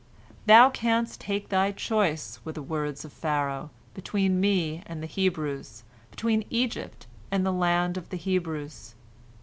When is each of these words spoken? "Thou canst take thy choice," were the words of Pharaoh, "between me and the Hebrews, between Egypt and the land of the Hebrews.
"Thou 0.47 0.71
canst 0.71 1.21
take 1.21 1.49
thy 1.49 1.71
choice," 1.71 2.39
were 2.43 2.53
the 2.53 2.63
words 2.63 3.05
of 3.05 3.13
Pharaoh, 3.13 3.69
"between 3.93 4.39
me 4.39 4.81
and 4.87 5.03
the 5.03 5.05
Hebrews, 5.05 5.83
between 6.09 6.43
Egypt 6.49 7.05
and 7.29 7.45
the 7.45 7.51
land 7.53 7.97
of 7.97 8.09
the 8.09 8.17
Hebrews. 8.17 8.95